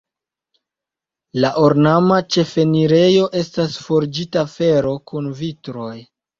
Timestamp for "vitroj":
5.45-5.95